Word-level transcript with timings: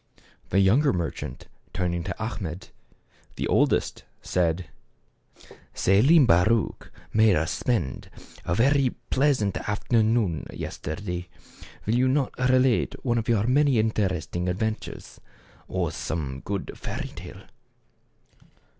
The 0.49 0.59
younger 0.59 0.91
merchant, 0.93 1.47
turning 1.73 2.03
to 2.05 2.15
Achmet, 2.19 2.71
the 3.35 3.45
oldest, 3.47 4.03
said," 4.19 4.65
Selim 5.75 6.25
Baruch 6.25 6.91
made 7.13 7.35
us 7.35 7.51
spend 7.51 8.09
a 8.43 8.55
very 8.55 8.95
pleasant 9.11 9.57
afternoon 9.57 10.47
yesterday. 10.51 11.29
Will 11.85 12.07
not 12.07 12.33
you 12.35 12.45
relate 12.45 12.95
one 13.05 13.19
of 13.19 13.29
your 13.29 13.45
many 13.45 13.77
interesting 13.77 14.49
adventures, 14.49 15.21
or 15.67 15.91
some 15.91 16.39
good 16.43 16.71
fairy 16.75 17.09
tale 17.09 17.43